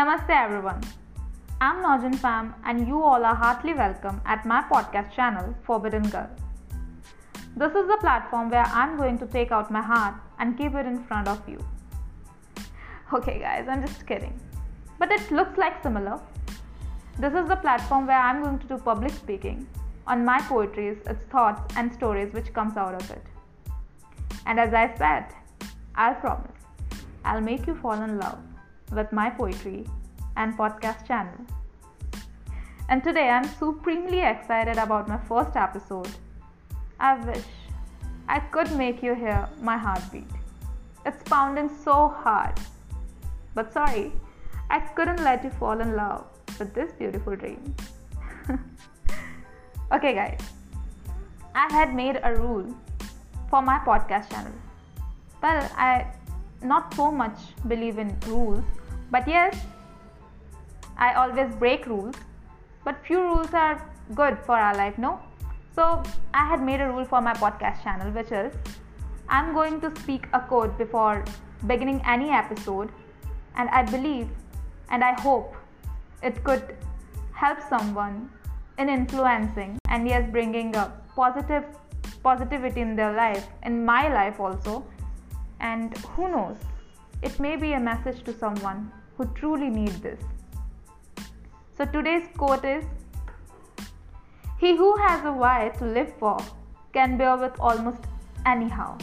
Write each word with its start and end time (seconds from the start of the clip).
Namaste 0.00 0.30
everyone. 0.30 0.80
I'm 1.60 1.82
Nojan 1.84 2.14
Pham 2.20 2.54
and 2.64 2.88
you 2.88 3.02
all 3.02 3.22
are 3.22 3.34
heartily 3.34 3.74
welcome 3.74 4.22
at 4.24 4.46
my 4.46 4.62
podcast 4.62 5.12
channel 5.12 5.54
Forbidden 5.64 6.04
Girl. 6.08 6.30
This 7.54 7.74
is 7.80 7.86
the 7.86 7.98
platform 8.00 8.48
where 8.48 8.64
I'm 8.64 8.96
going 8.96 9.18
to 9.18 9.26
take 9.26 9.52
out 9.52 9.70
my 9.70 9.82
heart 9.82 10.14
and 10.38 10.56
keep 10.56 10.74
it 10.74 10.86
in 10.86 11.04
front 11.04 11.28
of 11.28 11.46
you. 11.46 11.58
Okay 13.12 13.40
guys, 13.40 13.68
I'm 13.68 13.86
just 13.86 14.06
kidding. 14.06 14.40
But 14.98 15.12
it 15.12 15.30
looks 15.30 15.58
like 15.58 15.82
similar. 15.82 16.18
This 17.18 17.34
is 17.34 17.46
the 17.46 17.56
platform 17.56 18.06
where 18.06 18.22
I'm 18.28 18.42
going 18.42 18.58
to 18.60 18.66
do 18.68 18.78
public 18.78 19.12
speaking 19.12 19.66
on 20.06 20.24
my 20.24 20.40
poetries, 20.40 20.96
its 21.08 21.26
thoughts 21.26 21.74
and 21.76 21.92
stories 21.92 22.32
which 22.32 22.54
comes 22.54 22.78
out 22.78 22.94
of 22.94 23.10
it. 23.10 23.26
And 24.46 24.58
as 24.58 24.72
I 24.72 24.94
said, 24.96 25.26
I'll 25.94 26.14
promise 26.14 26.62
I'll 27.22 27.42
make 27.42 27.66
you 27.66 27.74
fall 27.74 28.00
in 28.02 28.18
love 28.18 28.38
with 28.92 29.12
my 29.12 29.30
poetry 29.30 29.86
and 30.36 30.56
podcast 30.56 31.06
channel. 31.06 31.46
And 32.88 33.04
today 33.04 33.28
I'm 33.28 33.44
supremely 33.44 34.20
excited 34.20 34.76
about 34.76 35.08
my 35.08 35.18
first 35.18 35.56
episode. 35.56 36.08
I 36.98 37.14
wish 37.24 37.44
I 38.28 38.40
could 38.40 38.70
make 38.76 39.02
you 39.02 39.14
hear 39.14 39.48
my 39.60 39.76
heartbeat. 39.76 40.30
It's 41.06 41.22
pounding 41.24 41.70
so 41.84 42.08
hard. 42.08 42.58
But 43.54 43.72
sorry, 43.72 44.12
I 44.70 44.80
couldn't 44.80 45.22
let 45.22 45.44
you 45.44 45.50
fall 45.50 45.80
in 45.80 45.96
love 45.96 46.26
with 46.58 46.74
this 46.74 46.92
beautiful 46.92 47.36
dream. 47.36 47.74
okay, 49.92 50.14
guys, 50.14 50.40
I 51.54 51.72
had 51.72 51.94
made 51.94 52.20
a 52.22 52.34
rule 52.34 52.74
for 53.48 53.62
my 53.62 53.78
podcast 53.78 54.30
channel. 54.30 54.52
Well, 55.42 55.70
I 55.76 56.06
not 56.62 56.94
so 56.94 57.10
much 57.10 57.38
believe 57.66 57.98
in 57.98 58.16
rules 58.26 58.64
but 59.10 59.26
yes, 59.26 59.56
I 60.96 61.14
always 61.14 61.54
break 61.56 61.86
rules, 61.86 62.14
but 62.84 62.96
few 63.06 63.20
rules 63.20 63.52
are 63.52 63.90
good 64.14 64.38
for 64.46 64.56
our 64.56 64.74
life, 64.76 64.98
no? 64.98 65.20
So 65.74 66.02
I 66.34 66.46
had 66.46 66.62
made 66.62 66.80
a 66.80 66.88
rule 66.88 67.04
for 67.04 67.20
my 67.20 67.32
podcast 67.34 67.82
channel, 67.82 68.10
which 68.12 68.32
is 68.32 68.52
I'm 69.28 69.54
going 69.54 69.80
to 69.80 69.94
speak 70.00 70.26
a 70.32 70.40
quote 70.40 70.76
before 70.76 71.24
beginning 71.66 72.02
any 72.04 72.30
episode, 72.30 72.90
and 73.56 73.68
I 73.70 73.82
believe 73.82 74.28
and 74.90 75.04
I 75.04 75.20
hope 75.20 75.54
it 76.22 76.42
could 76.44 76.76
help 77.32 77.58
someone 77.68 78.30
in 78.78 78.88
influencing 78.88 79.78
and 79.88 80.08
yes, 80.08 80.28
bringing 80.30 80.74
a 80.76 80.92
positive 81.14 81.64
positivity 82.22 82.80
in 82.80 82.96
their 82.96 83.12
life, 83.14 83.46
in 83.62 83.84
my 83.84 84.12
life 84.12 84.40
also. 84.40 84.84
And 85.60 85.96
who 85.98 86.28
knows, 86.28 86.56
it 87.22 87.38
may 87.38 87.56
be 87.56 87.72
a 87.72 87.80
message 87.80 88.22
to 88.24 88.36
someone 88.36 88.90
who 89.20 89.26
truly 89.34 89.68
need 89.68 89.96
this. 90.02 90.20
So 91.76 91.84
today's 91.84 92.26
quote 92.38 92.64
is 92.64 92.84
He 94.58 94.76
who 94.76 94.96
has 94.96 95.26
a 95.26 95.32
why 95.32 95.72
to 95.78 95.84
live 95.84 96.14
for 96.18 96.38
can 96.94 97.18
bear 97.18 97.36
with 97.36 97.60
almost 97.60 98.06
anyhow. 98.46 98.96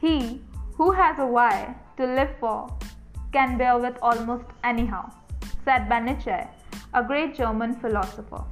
He 0.00 0.40
who 0.76 0.92
has 0.92 1.18
a 1.18 1.26
why 1.26 1.74
to 1.96 2.06
live 2.06 2.36
for 2.38 2.72
can 3.32 3.58
bear 3.58 3.76
with 3.78 3.98
almost 4.00 4.46
anyhow, 4.62 5.10
said 5.64 5.88
by 5.88 5.98
a 6.94 7.02
great 7.02 7.34
German 7.34 7.74
philosopher. 7.80 8.44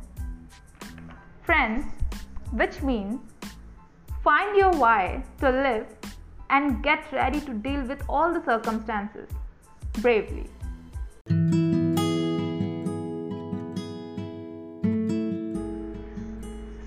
Friends, 1.42 1.84
which 2.50 2.82
means 2.82 3.20
find 4.24 4.56
your 4.56 4.72
why 4.72 5.22
to 5.38 5.50
live 5.50 5.86
and 6.50 6.82
get 6.82 7.12
ready 7.12 7.40
to 7.42 7.54
deal 7.54 7.82
with 7.82 8.02
all 8.08 8.32
the 8.32 8.44
circumstances 8.44 9.28
bravely. 10.02 10.46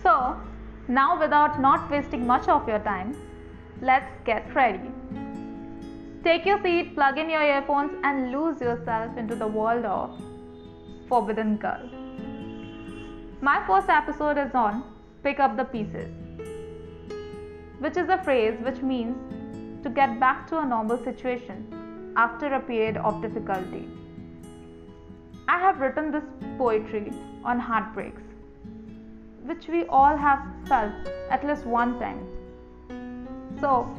So, 0.04 0.36
now 0.88 1.20
without 1.20 1.60
not 1.62 1.90
wasting 1.92 2.26
much 2.26 2.48
of 2.48 2.68
your 2.68 2.80
time, 2.80 3.16
let's 3.82 4.12
get 4.26 4.54
ready. 4.56 4.92
Take 6.24 6.46
your 6.46 6.62
seat, 6.62 6.96
plug 6.96 7.18
in 7.18 7.30
your 7.30 7.42
earphones, 7.42 7.92
and 8.04 8.32
lose 8.32 8.62
yourself 8.62 9.18
into 9.18 9.36
the 9.36 9.48
world 9.48 9.86
of 9.86 10.20
Forbidden 11.08 11.58
Girl. 11.58 11.90
My 13.42 13.64
first 13.66 13.90
episode 13.90 14.38
is 14.38 14.54
on 14.54 14.84
Pick 15.24 15.40
Up 15.40 15.58
the 15.58 15.66
Pieces, 15.66 16.12
which 17.80 17.98
is 17.98 18.10
a 18.10 18.24
phrase 18.24 18.60
which 18.62 18.82
means 18.82 19.18
to 19.84 19.90
get 19.90 20.20
back 20.20 20.48
to 20.50 20.60
a 20.60 20.66
normal 20.66 21.04
situation 21.04 21.81
after 22.16 22.48
a 22.54 22.60
period 22.60 22.98
of 22.98 23.22
difficulty. 23.22 23.88
I 25.48 25.60
have 25.60 25.80
written 25.80 26.12
this 26.12 26.24
poetry 26.58 27.12
on 27.44 27.60
heartbreaks, 27.60 28.22
which 29.44 29.68
we 29.68 29.86
all 29.86 30.16
have 30.16 30.40
felt 30.68 30.94
at 31.30 31.46
least 31.46 31.66
one 31.66 32.00
time. 32.00 32.28
So, 33.60 33.90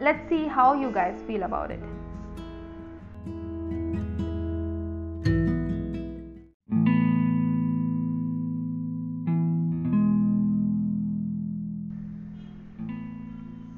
let's 0.00 0.28
see 0.28 0.46
how 0.46 0.74
you 0.74 0.90
guys 0.90 1.22
feel 1.26 1.42
about 1.44 1.70
it. 1.70 1.80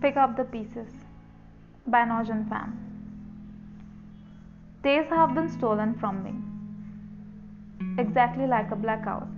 Pick 0.00 0.16
up 0.16 0.36
the 0.36 0.44
pieces 0.44 1.03
by 1.86 2.02
Nojan 2.02 2.48
Pham. 2.48 2.72
Days 4.82 5.06
have 5.10 5.34
been 5.34 5.50
stolen 5.50 5.94
from 6.00 6.22
me, 6.24 6.34
exactly 8.02 8.46
like 8.46 8.70
a 8.70 8.76
blackout 8.76 9.28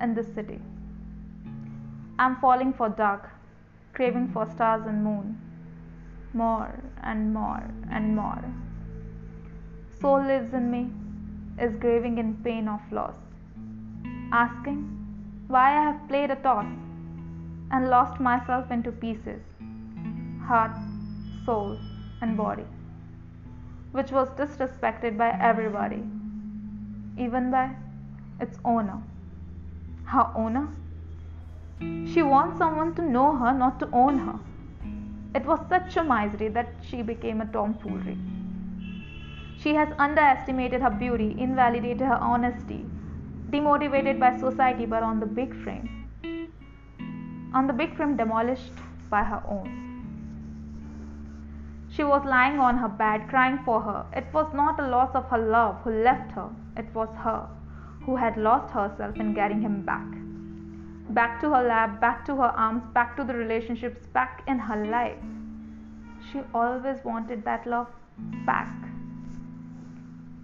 in 0.00 0.14
this 0.14 0.26
city. 0.34 0.60
I'm 2.18 2.36
falling 2.36 2.72
for 2.72 2.88
dark, 2.88 3.30
craving 3.92 4.30
for 4.32 4.50
stars 4.50 4.82
and 4.86 5.04
moon, 5.04 5.40
more 6.32 6.82
and 7.04 7.32
more 7.32 7.62
and 7.90 8.16
more. 8.16 8.44
Soul 10.00 10.26
lives 10.26 10.52
in 10.52 10.70
me, 10.70 10.90
is 11.64 11.76
grieving 11.76 12.18
in 12.18 12.34
pain 12.42 12.66
of 12.66 12.80
loss, 12.90 13.14
asking 14.32 14.82
why 15.46 15.78
I 15.78 15.82
have 15.92 16.08
played 16.08 16.32
a 16.32 16.36
toss 16.36 16.66
and 17.70 17.88
lost 17.90 18.20
myself 18.20 18.72
into 18.72 18.90
pieces, 18.90 19.42
heart, 20.46 20.76
soul, 21.44 21.78
and 22.22 22.30
hmm. 22.30 22.36
body, 22.36 22.64
which 23.92 24.10
was 24.10 24.28
disrespected 24.30 25.18
by 25.18 25.30
hmm. 25.32 25.42
everybody, 25.42 26.02
even 27.18 27.50
by 27.50 27.70
its 28.40 28.58
owner. 28.64 29.02
Her 30.04 30.28
owner? 30.34 30.68
She 32.12 32.22
wants 32.22 32.58
someone 32.58 32.94
to 32.94 33.02
know 33.02 33.36
her, 33.36 33.52
not 33.52 33.78
to 33.80 33.88
own 33.92 34.18
her. 34.18 34.38
It 35.34 35.44
was 35.44 35.60
such 35.68 35.96
a 35.96 36.04
misery 36.04 36.48
that 36.48 36.68
she 36.88 37.02
became 37.02 37.40
a 37.40 37.46
tomfoolery. 37.46 38.18
She 39.58 39.74
has 39.74 39.88
underestimated 39.98 40.82
her 40.82 40.90
beauty, 40.90 41.34
invalidated 41.38 42.00
her 42.00 42.16
honesty, 42.16 42.84
demotivated 43.50 44.18
by 44.18 44.36
society, 44.38 44.86
but 44.86 45.02
on 45.02 45.20
the 45.20 45.26
big 45.26 45.54
frame. 45.62 45.88
On 47.54 47.66
the 47.66 47.72
big 47.72 47.96
frame, 47.96 48.16
demolished 48.16 48.72
by 49.08 49.22
her 49.22 49.42
own. 49.48 49.91
She 51.94 52.04
was 52.04 52.24
lying 52.24 52.58
on 52.58 52.78
her 52.78 52.88
bed, 52.88 53.28
crying 53.28 53.58
for 53.64 53.82
her. 53.82 54.06
It 54.14 54.26
was 54.32 54.52
not 54.54 54.80
a 54.80 54.88
loss 54.88 55.14
of 55.14 55.28
her 55.28 55.38
love 55.38 55.82
who 55.84 55.90
left 55.90 56.32
her, 56.32 56.48
it 56.74 56.86
was 56.94 57.10
her 57.16 57.48
who 58.04 58.16
had 58.16 58.36
lost 58.36 58.72
herself 58.72 59.16
in 59.16 59.34
getting 59.34 59.60
him 59.60 59.82
back. 59.82 60.06
Back 61.10 61.40
to 61.42 61.50
her 61.50 61.62
lap, 61.62 62.00
back 62.00 62.24
to 62.26 62.36
her 62.36 62.52
arms, 62.66 62.82
back 62.94 63.16
to 63.16 63.24
the 63.24 63.34
relationships, 63.34 64.06
back 64.06 64.42
in 64.46 64.58
her 64.58 64.86
life. 64.86 65.18
She 66.30 66.40
always 66.54 67.04
wanted 67.04 67.44
that 67.44 67.66
love 67.66 67.88
back. 68.46 68.72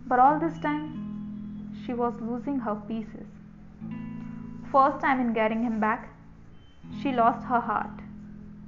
But 0.07 0.19
all 0.19 0.39
this 0.39 0.59
time, 0.59 1.75
she 1.87 1.95
was 1.95 2.15
losing 2.21 2.59
her 2.61 2.75
pieces. 2.75 3.27
First 4.71 5.01
time 5.01 5.19
in 5.21 5.33
getting 5.33 5.63
him 5.63 5.81
back, 5.81 6.11
she 7.03 7.13
lost 7.13 7.47
her 7.47 7.61
heart. 7.61 8.03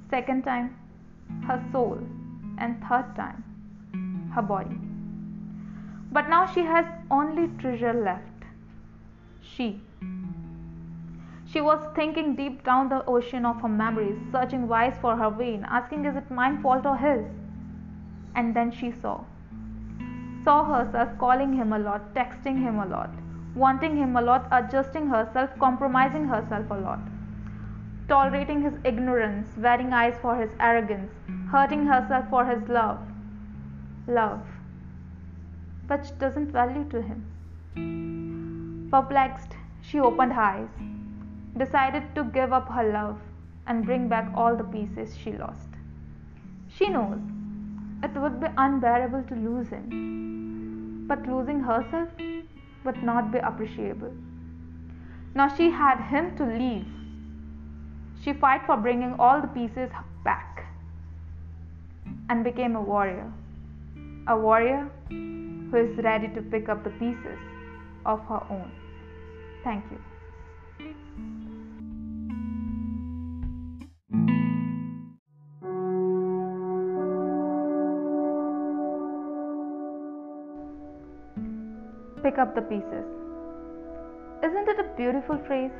Second 0.09 0.43
time, 0.43 0.75
her 1.47 1.63
soul 1.71 1.99
and 2.65 2.83
third 2.87 3.15
time 3.15 3.43
her 4.35 4.41
body. 4.41 4.79
But 6.17 6.29
now 6.29 6.45
she 6.53 6.61
has 6.61 6.85
only 7.19 7.47
treasure 7.59 7.93
left. 7.93 8.45
She. 9.41 9.67
She 11.51 11.61
was 11.67 11.85
thinking 11.95 12.35
deep 12.35 12.63
down 12.63 12.89
the 12.89 13.03
ocean 13.05 13.45
of 13.45 13.61
her 13.61 13.73
memories, 13.77 14.17
searching 14.31 14.67
wise 14.69 14.97
for 15.01 15.15
her 15.17 15.29
vein, 15.29 15.65
asking 15.79 16.05
is 16.05 16.15
it 16.15 16.31
mine 16.31 16.61
fault 16.61 16.85
or 16.85 16.97
his? 16.97 17.25
And 18.35 18.55
then 18.55 18.71
she 18.71 18.91
saw. 18.91 19.15
Saw 20.45 20.63
herself 20.73 21.17
calling 21.19 21.53
him 21.53 21.73
a 21.73 21.79
lot, 21.79 22.13
texting 22.15 22.61
him 22.67 22.79
a 22.79 22.85
lot, 22.85 23.09
wanting 23.53 23.97
him 23.97 24.15
a 24.15 24.21
lot, 24.21 24.47
adjusting 24.51 25.07
herself, 25.07 25.49
compromising 25.59 26.25
herself 26.35 26.71
a 26.71 26.79
lot 26.85 26.99
tolerating 28.11 28.61
his 28.61 28.73
ignorance, 28.83 29.47
wearing 29.57 29.93
eyes 29.93 30.15
for 30.21 30.35
his 30.35 30.49
arrogance, 30.59 31.11
hurting 31.51 31.85
herself 31.85 32.29
for 32.29 32.45
his 32.45 32.67
love. 32.69 32.99
Love. 34.07 34.41
which 35.87 36.11
doesn't 36.19 36.51
value 36.51 36.83
to 36.91 37.01
him. 37.01 38.89
Perplexed, 38.91 39.55
she 39.81 39.99
opened 39.99 40.33
her 40.33 40.41
eyes, 40.41 40.69
decided 41.57 42.03
to 42.15 42.23
give 42.35 42.53
up 42.53 42.69
her 42.69 42.85
love 42.91 43.19
and 43.67 43.85
bring 43.85 44.07
back 44.07 44.31
all 44.33 44.55
the 44.55 44.63
pieces 44.63 45.17
she 45.17 45.33
lost. 45.33 45.67
She 46.69 46.87
knows 46.87 47.19
it 48.03 48.13
would 48.13 48.39
be 48.39 48.47
unbearable 48.57 49.23
to 49.23 49.35
lose 49.35 49.67
him, 49.69 51.05
but 51.09 51.27
losing 51.27 51.59
herself 51.59 52.07
would 52.85 53.03
not 53.03 53.31
be 53.33 53.39
appreciable. 53.39 54.13
Now 55.35 55.49
she 55.57 55.69
had 55.69 55.99
him 56.13 56.31
to 56.37 56.45
leave. 56.45 56.87
She 58.23 58.33
fight 58.33 58.65
for 58.65 58.77
bringing 58.77 59.13
all 59.19 59.41
the 59.41 59.47
pieces 59.47 59.91
and 62.31 62.45
became 62.45 62.77
a 62.77 62.81
warrior. 62.81 63.29
A 64.29 64.37
warrior 64.37 64.89
who 65.09 65.77
is 65.85 65.97
ready 66.01 66.29
to 66.35 66.41
pick 66.41 66.69
up 66.69 66.81
the 66.85 66.91
pieces 66.91 67.39
of 68.05 68.21
her 68.29 68.41
own. 68.49 68.71
Thank 69.65 69.83
you. 69.91 69.99
Pick 82.23 82.37
up 82.37 82.55
the 82.55 82.61
pieces. 82.61 83.05
Isn't 84.47 84.69
it 84.69 84.79
a 84.79 84.87
beautiful 84.95 85.37
phrase? 85.47 85.71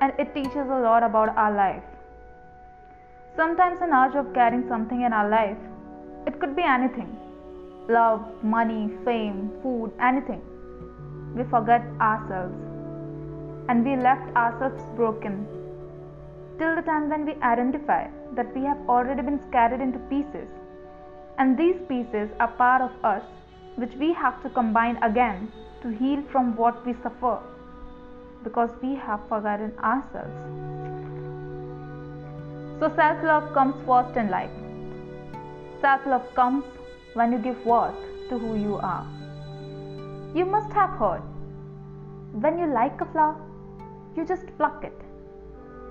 And 0.00 0.12
it 0.20 0.32
teaches 0.34 0.70
a 0.76 0.80
lot 0.86 1.02
about 1.02 1.36
our 1.36 1.52
life. 1.52 1.93
Sometimes, 3.36 3.80
an 3.80 3.92
urge 3.92 4.14
of 4.14 4.32
carrying 4.32 4.68
something 4.68 5.02
in 5.02 5.12
our 5.12 5.28
life, 5.28 5.58
it 6.24 6.38
could 6.38 6.54
be 6.54 6.62
anything. 6.62 7.16
Love, 7.88 8.22
money, 8.44 8.90
fame, 9.04 9.50
food, 9.60 9.90
anything. 10.00 10.40
We 11.34 11.42
forget 11.44 11.82
ourselves. 12.00 12.54
And 13.68 13.84
we 13.84 13.96
left 13.96 14.34
ourselves 14.36 14.82
broken. 14.94 15.46
Till 16.58 16.76
the 16.76 16.82
time 16.82 17.08
when 17.10 17.26
we 17.26 17.34
identify 17.42 18.06
that 18.36 18.54
we 18.54 18.62
have 18.62 18.78
already 18.88 19.22
been 19.22 19.40
scattered 19.48 19.80
into 19.80 19.98
pieces. 20.10 20.48
And 21.38 21.58
these 21.58 21.76
pieces 21.88 22.30
are 22.38 22.52
part 22.52 22.82
of 22.82 22.92
us 23.04 23.24
which 23.74 23.94
we 23.98 24.12
have 24.12 24.40
to 24.44 24.48
combine 24.50 24.96
again 25.02 25.50
to 25.82 25.88
heal 25.88 26.22
from 26.30 26.54
what 26.54 26.86
we 26.86 26.94
suffer. 27.02 27.40
Because 28.44 28.70
we 28.80 28.94
have 28.94 29.28
forgotten 29.28 29.76
ourselves. 29.80 30.38
So, 32.80 32.92
self 32.96 33.22
love 33.22 33.52
comes 33.54 33.74
first 33.86 34.16
in 34.16 34.30
life. 34.30 34.50
Self 35.80 36.06
love 36.06 36.34
comes 36.34 36.64
when 37.14 37.32
you 37.32 37.38
give 37.38 37.64
worth 37.64 37.94
to 38.28 38.38
who 38.38 38.56
you 38.56 38.76
are. 38.76 39.06
You 40.34 40.44
must 40.44 40.72
have 40.72 40.90
heard 40.90 41.22
when 42.40 42.58
you 42.58 42.66
like 42.66 43.00
a 43.00 43.04
flower, 43.12 43.36
you 44.16 44.24
just 44.26 44.46
pluck 44.56 44.82
it. 44.82 44.98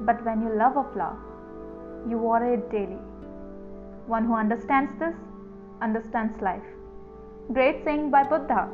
But 0.01 0.25
when 0.25 0.41
you 0.41 0.53
love 0.53 0.75
a 0.75 0.83
flower, 0.91 1.17
you 2.09 2.17
water 2.17 2.53
it 2.53 2.69
daily. 2.69 2.99
One 4.07 4.25
who 4.25 4.35
understands 4.35 4.91
this 4.99 5.15
understands 5.81 6.41
life. 6.41 6.63
Great 7.53 7.85
saying 7.85 8.11
by 8.11 8.23
Buddha. 8.23 8.69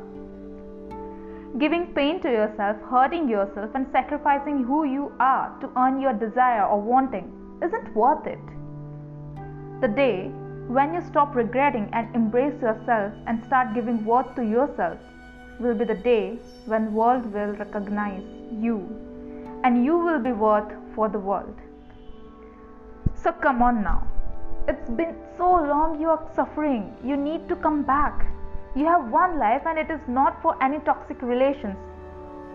Giving 1.58 1.94
pain 1.94 2.20
to 2.22 2.28
yourself, 2.28 2.76
hurting 2.90 3.28
yourself, 3.28 3.70
and 3.74 3.86
sacrificing 3.92 4.64
who 4.64 4.82
you 4.84 5.12
are 5.20 5.56
to 5.60 5.70
earn 5.76 6.00
your 6.00 6.12
desire 6.12 6.64
or 6.64 6.80
wanting 6.80 7.30
isn't 7.62 7.94
worth 7.94 8.26
it. 8.26 8.40
The 9.80 9.88
day 9.88 10.30
when 10.68 10.94
you 10.94 11.00
stop 11.00 11.34
regretting 11.34 11.88
and 11.92 12.14
embrace 12.14 12.60
yourself 12.62 13.12
and 13.26 13.44
start 13.44 13.74
giving 13.74 14.04
worth 14.04 14.34
to 14.36 14.44
yourself 14.44 14.98
will 15.58 15.74
be 15.74 15.84
the 15.84 15.94
day 15.94 16.38
when 16.66 16.94
world 16.94 17.32
will 17.32 17.52
recognize 17.56 18.22
you 18.52 18.76
and 19.64 19.84
you 19.84 19.98
will 19.98 20.20
be 20.20 20.32
worth 20.32 20.72
for 20.94 21.08
the 21.08 21.18
world. 21.18 21.54
So 23.14 23.32
come 23.32 23.62
on 23.62 23.82
now. 23.82 24.06
It's 24.68 24.90
been 24.90 25.16
so 25.36 25.50
long 25.50 26.00
you 26.00 26.08
are 26.08 26.30
suffering. 26.34 26.94
You 27.04 27.16
need 27.16 27.48
to 27.48 27.56
come 27.56 27.82
back. 27.82 28.26
You 28.76 28.86
have 28.86 29.10
one 29.10 29.38
life 29.38 29.62
and 29.66 29.78
it 29.78 29.90
is 29.90 30.00
not 30.06 30.40
for 30.40 30.56
any 30.62 30.78
toxic 30.80 31.20
relations. 31.20 31.76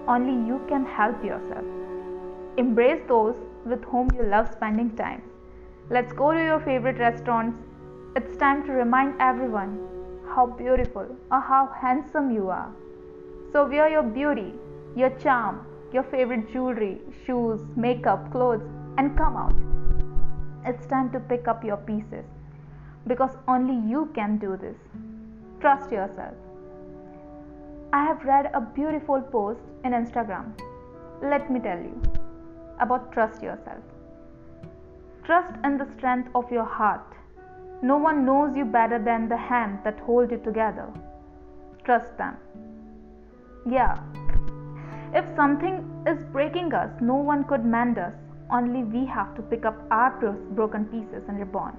Only 0.08 0.34
you 0.48 0.62
can 0.70 0.86
help 0.86 1.24
yourself. 1.24 1.66
Embrace 2.58 3.02
those 3.08 3.36
with 3.66 3.84
whom 3.86 4.10
you 4.16 4.24
love 4.24 4.52
spending 4.52 4.96
time. 4.96 5.22
Let's 5.90 6.14
go 6.14 6.34
to 6.34 6.40
your 6.40 6.60
favorite 6.60 6.98
restaurants 6.98 7.60
it's 8.18 8.38
time 8.38 8.66
to 8.66 8.72
remind 8.72 9.16
everyone 9.20 9.72
how 10.34 10.46
beautiful 10.46 11.06
or 11.30 11.42
how 11.42 11.68
handsome 11.82 12.32
you 12.32 12.50
are. 12.50 12.72
So 13.52 13.68
wear 13.68 13.90
your 13.90 14.04
beauty, 14.04 14.54
your 14.96 15.10
charm, 15.20 15.68
your 15.92 16.04
favorite 16.04 16.50
jewelry, 16.54 17.02
shoes, 17.26 17.60
makeup, 17.76 18.32
clothes, 18.32 18.64
and 18.98 19.18
come 19.18 19.36
out. 19.36 19.60
It's 20.66 20.86
time 20.86 21.12
to 21.12 21.20
pick 21.20 21.50
up 21.50 21.66
your 21.66 21.76
pieces 21.76 22.24
because 23.06 23.36
only 23.50 23.76
you 23.92 24.10
can 24.16 24.38
do 24.38 24.56
this. 24.56 24.78
Trust 25.60 25.92
yourself. 25.92 26.36
I 27.92 28.06
have 28.06 28.24
read 28.24 28.50
a 28.54 28.62
beautiful 28.62 29.22
post 29.22 29.60
in 29.84 29.92
Instagram. 29.92 30.58
Let 31.22 31.52
me 31.52 31.60
tell 31.60 31.80
you 31.80 32.15
about 32.80 33.12
trust 33.12 33.42
yourself. 33.42 33.84
Trust 35.24 35.54
in 35.64 35.78
the 35.78 35.88
strength 35.98 36.30
of 36.36 36.52
your 36.52 36.66
heart 36.66 37.16
no 37.82 37.98
one 37.98 38.26
knows 38.26 38.56
you 38.56 38.66
better 38.66 38.98
than 38.98 39.28
the 39.30 39.38
hand 39.38 39.80
that 39.84 40.00
holds 40.00 40.32
you 40.32 40.38
together. 40.40 40.88
Trust 41.84 42.18
them. 42.18 42.38
Yeah. 43.70 44.00
If 45.14 45.26
something 45.36 45.84
is 46.08 46.24
breaking 46.32 46.74
us, 46.74 46.90
no 47.02 47.16
one 47.16 47.44
could 47.44 47.66
mend 47.66 47.98
us. 47.98 48.14
Only 48.52 48.84
we 48.84 49.06
have 49.06 49.36
to 49.36 49.42
pick 49.42 49.66
up 49.66 49.76
our 49.92 50.12
broken 50.52 50.86
pieces 50.86 51.24
and 51.28 51.40
reborn. 51.40 51.78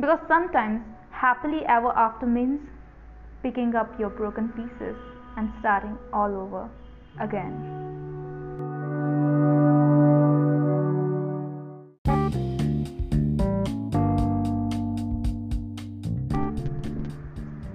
Because 0.00 0.20
sometimes 0.28 0.82
happily 1.10 1.64
ever 1.66 1.92
after 1.96 2.26
means 2.26 2.60
picking 3.42 3.74
up 3.74 3.98
your 3.98 4.10
broken 4.10 4.48
pieces 4.50 4.96
and 5.36 5.50
starting 5.60 5.98
all 6.12 6.34
over 6.34 6.70
again. 7.20 8.01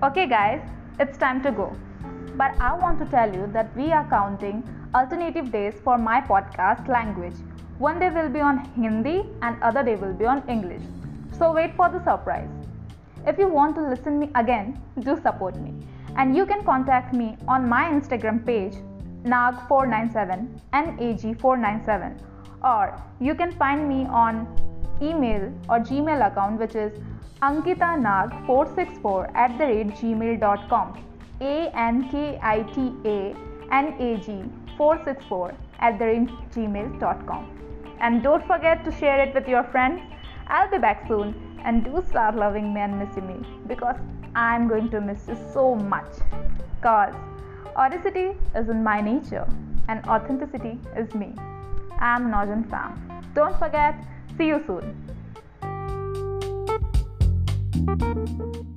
Okay, 0.07 0.25
guys, 0.25 0.61
it's 1.01 1.17
time 1.17 1.41
to 1.43 1.51
go. 1.51 1.75
But 2.37 2.57
I 2.61 2.73
want 2.73 2.97
to 2.99 3.05
tell 3.07 3.33
you 3.33 3.45
that 3.51 3.75
we 3.75 3.91
are 3.91 4.07
counting 4.09 4.63
alternative 4.95 5.51
days 5.51 5.73
for 5.83 5.97
my 5.97 6.21
podcast 6.21 6.87
language. 6.87 7.33
One 7.77 7.99
day 7.99 8.09
will 8.09 8.29
be 8.29 8.39
on 8.39 8.59
Hindi 8.75 9.25
and 9.41 9.61
other 9.61 9.83
day 9.83 9.95
will 9.95 10.13
be 10.13 10.25
on 10.25 10.47
English. 10.47 10.83
So 11.37 11.51
wait 11.51 11.75
for 11.75 11.89
the 11.89 12.01
surprise. 12.05 12.47
If 13.25 13.37
you 13.37 13.49
want 13.49 13.75
to 13.75 13.81
listen 13.81 14.17
me 14.17 14.29
again, 14.35 14.81
do 14.99 15.19
support 15.21 15.59
me. 15.59 15.73
And 16.15 16.37
you 16.37 16.45
can 16.45 16.63
contact 16.63 17.13
me 17.13 17.35
on 17.45 17.67
my 17.67 17.83
Instagram 17.91 18.45
page 18.45 18.75
nag497 19.25 20.47
nag497 20.85 22.21
or 22.63 22.95
you 23.19 23.35
can 23.35 23.51
find 23.51 23.89
me 23.89 24.05
on 24.05 24.47
email 25.01 25.51
or 25.67 25.79
gmail 25.79 26.25
account 26.31 26.59
which 26.61 26.75
is 26.75 26.93
ankitanag464 27.41 29.35
at 29.35 29.57
the 29.57 29.65
rate 29.65 29.93
gmail.com 29.99 30.93
a 31.41 31.69
n 31.73 32.09
k 32.09 32.39
i 32.41 32.63
t 32.73 32.91
a 33.05 33.35
n 33.71 33.93
a 33.99 34.17
g 34.17 34.43
464 34.77 35.53
at 35.79 35.99
the 35.99 36.05
rate 36.05 36.31
gmail.com 36.53 37.57
and 37.99 38.23
don't 38.23 38.45
forget 38.45 38.83
to 38.85 38.91
share 38.91 39.19
it 39.23 39.33
with 39.33 39.47
your 39.47 39.63
friends. 39.63 40.01
I'll 40.47 40.69
be 40.69 40.77
back 40.77 41.07
soon. 41.07 41.35
And 41.63 41.83
do 41.83 42.03
start 42.07 42.35
loving 42.35 42.73
me 42.73 42.81
and 42.81 42.97
missing 42.99 43.27
me 43.27 43.45
because 43.67 43.97
i'm 44.35 44.67
going 44.69 44.89
to 44.91 45.01
miss 45.01 45.27
you 45.27 45.37
so 45.53 45.75
much. 45.75 46.19
Cause 46.81 47.13
audacity 47.75 48.27
is 48.55 48.69
in 48.69 48.83
my 48.83 49.01
nature 49.01 49.45
and 49.89 50.05
authenticity 50.05 50.79
is 50.95 51.13
me. 51.13 51.33
I'm 51.99 52.31
Nojan 52.31 52.69
Fam. 52.69 53.23
Don't 53.33 53.57
forget, 53.57 53.95
see 54.37 54.47
you 54.47 54.63
soon. 54.65 55.06
Thank 57.87 58.01
you. 58.01 58.76